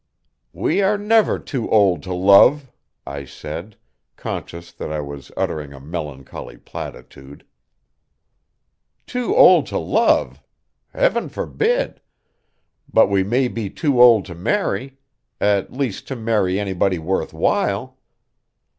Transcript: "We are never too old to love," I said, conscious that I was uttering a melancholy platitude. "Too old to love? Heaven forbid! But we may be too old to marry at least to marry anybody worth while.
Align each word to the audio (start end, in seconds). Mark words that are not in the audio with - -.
"We 0.55 0.81
are 0.81 0.97
never 0.97 1.37
too 1.37 1.69
old 1.69 2.01
to 2.09 2.13
love," 2.15 2.71
I 3.05 3.23
said, 3.23 3.75
conscious 4.15 4.71
that 4.71 4.91
I 4.91 4.99
was 4.99 5.31
uttering 5.37 5.73
a 5.73 5.79
melancholy 5.79 6.57
platitude. 6.57 7.45
"Too 9.05 9.35
old 9.35 9.67
to 9.67 9.77
love? 9.77 10.41
Heaven 10.91 11.29
forbid! 11.29 12.01
But 12.91 13.11
we 13.11 13.23
may 13.23 13.47
be 13.47 13.69
too 13.69 14.01
old 14.01 14.25
to 14.25 14.33
marry 14.33 14.97
at 15.39 15.71
least 15.71 16.07
to 16.07 16.15
marry 16.15 16.59
anybody 16.59 16.97
worth 16.97 17.31
while. 17.31 17.99